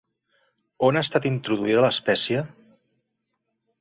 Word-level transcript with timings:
On 0.87 0.97
ha 0.97 1.03
estat 1.07 1.27
introduïda 1.31 1.85
l'espècie? 1.87 2.43